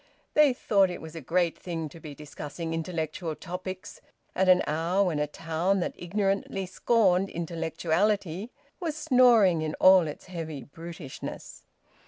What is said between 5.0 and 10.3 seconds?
when a town that ignorantly scorned intellectuality was snoring in all its